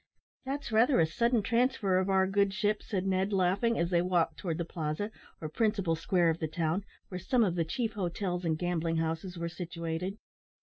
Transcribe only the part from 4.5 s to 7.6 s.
the Plaza, or principal square of the town, where some of